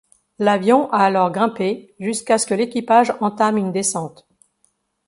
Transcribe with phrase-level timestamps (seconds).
[0.39, 4.25] L'avion a alors grimpé jusqu'à ce que l'équipage entame une descente.